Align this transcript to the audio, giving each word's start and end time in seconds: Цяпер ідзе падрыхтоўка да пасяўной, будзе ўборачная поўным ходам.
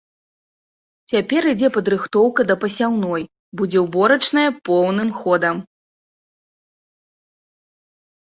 Цяпер 1.11 1.41
ідзе 1.49 1.67
падрыхтоўка 1.75 2.41
да 2.51 2.55
пасяўной, 2.63 3.23
будзе 3.61 3.79
ўборачная 3.85 4.45
поўным 4.69 5.11
ходам. 5.17 5.61